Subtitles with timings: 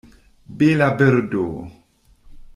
[0.57, 1.45] Bela birdo!